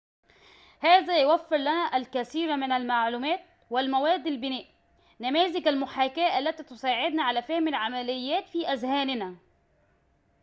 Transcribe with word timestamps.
هذا 0.79 1.17
يوفر 1.21 1.55
لنا 1.57 1.97
الكثير 1.97 2.55
من 2.55 2.71
المعلومات 2.71 3.39
والمواد 3.69 4.27
لبناء 4.27 4.65
نماذج 5.21 5.67
المحاكاة 5.67 6.39
التي 6.39 6.63
تساعدنا 6.63 7.23
على 7.23 7.41
فهم 7.43 7.67
العمليات 7.67 8.47
في 8.49 8.67
أذهاننا 8.67 9.35